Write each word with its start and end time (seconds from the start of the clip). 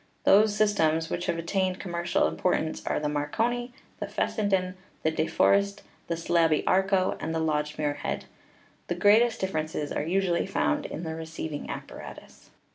Those 0.23 0.55
systems 0.55 1.11
which 1.11 1.27
have 1.27 1.37
attained 1.37 1.79
commercial 1.79 2.27
importance 2.27 2.83
are 2.87 2.99
the 2.99 3.07
Marconi, 3.07 3.71
the 3.99 4.07
Fessenden, 4.07 4.75
the 5.03 5.11
De 5.11 5.27
For 5.27 5.53
est, 5.53 5.83
the 6.07 6.15
Slaby 6.15 6.63
Arco, 6.65 7.15
and 7.19 7.35
the 7.35 7.39
Lodge 7.39 7.77
Muirhead. 7.77 8.25
The 8.87 8.95
great 8.95 9.21
est 9.21 9.39
differences 9.39 9.91
are 9.91 10.01
usually 10.01 10.47
found 10.47 10.87
in 10.87 11.03
the 11.03 11.13
receiving 11.13 11.69
appa 11.69 11.97
ratus. 11.99 12.49